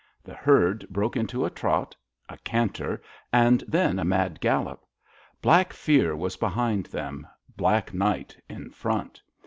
[0.23, 1.95] The herd broke into a trot,
[2.27, 4.83] a canter, and then a mad gallop.
[5.43, 9.21] Black fear was behind them, black night in front.